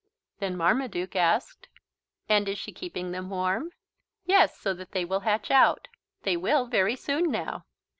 Then 0.39 0.57
Marmaduke 0.57 1.15
asked: 1.15 1.69
"And 2.27 2.49
is 2.49 2.57
she 2.57 2.71
keeping 2.71 3.11
them 3.11 3.29
warm?" 3.29 3.69
"Yes, 4.25 4.57
so 4.57 4.73
that 4.73 4.93
they 4.93 5.05
will 5.05 5.19
hatch 5.19 5.51
out. 5.51 5.89
They 6.23 6.35
will, 6.35 6.65
very 6.65 6.95
soon 6.95 7.29
now." 7.29 7.65